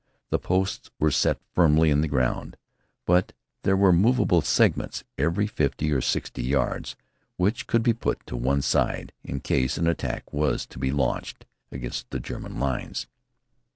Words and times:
The 0.31 0.39
posts 0.39 0.89
were 0.97 1.11
set 1.11 1.39
firmly 1.53 1.91
in 1.91 2.01
the 2.01 2.07
ground, 2.07 2.57
but 3.05 3.33
there 3.61 3.77
were 3.77 3.93
movable 3.93 4.41
segments, 4.41 5.03
every 5.15 5.45
fifty 5.45 5.91
or 5.91 6.01
sixty 6.01 6.41
yards, 6.41 6.95
which 7.37 7.67
could 7.67 7.83
be 7.83 7.93
put 7.93 8.25
to 8.25 8.35
one 8.35 8.63
side 8.63 9.13
in 9.23 9.41
case 9.41 9.77
an 9.77 9.85
attack 9.85 10.33
was 10.33 10.65
to 10.65 10.79
be 10.79 10.89
launched 10.91 11.45
against 11.71 12.09
the 12.09 12.19
German 12.19 12.57
lines. 12.59 13.05